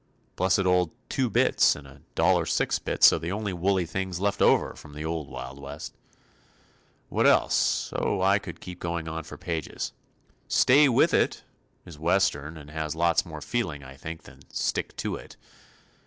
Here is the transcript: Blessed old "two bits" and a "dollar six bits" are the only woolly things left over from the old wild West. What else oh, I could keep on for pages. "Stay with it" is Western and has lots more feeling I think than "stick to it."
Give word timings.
Blessed 0.35 0.65
old 0.65 0.89
"two 1.09 1.29
bits" 1.29 1.75
and 1.75 1.85
a 1.85 2.01
"dollar 2.15 2.47
six 2.47 2.79
bits" 2.79 3.13
are 3.13 3.19
the 3.19 3.31
only 3.31 3.53
woolly 3.53 3.85
things 3.85 4.19
left 4.19 4.41
over 4.41 4.73
from 4.75 4.93
the 4.95 5.05
old 5.05 5.29
wild 5.29 5.61
West. 5.61 5.93
What 7.09 7.27
else 7.27 7.93
oh, 7.95 8.19
I 8.19 8.39
could 8.39 8.61
keep 8.61 8.83
on 8.83 9.23
for 9.23 9.37
pages. 9.37 9.93
"Stay 10.47 10.89
with 10.89 11.13
it" 11.13 11.43
is 11.85 11.99
Western 11.99 12.57
and 12.57 12.71
has 12.71 12.95
lots 12.95 13.27
more 13.27 13.41
feeling 13.41 13.83
I 13.83 13.95
think 13.95 14.23
than 14.23 14.39
"stick 14.51 14.97
to 14.97 15.17
it." 15.17 15.37